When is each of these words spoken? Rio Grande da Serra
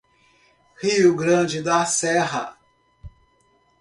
Rio 0.81 1.15
Grande 1.15 1.61
da 1.61 1.85
Serra 1.85 2.57